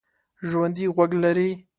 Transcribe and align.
ژوندي 0.49 0.85
غوږ 0.95 1.11
لري 1.23 1.49